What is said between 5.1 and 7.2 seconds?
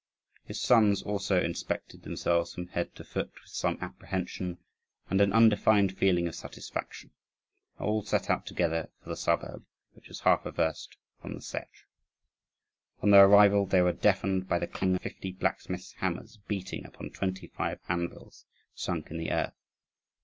and an undefined feeling of satisfaction;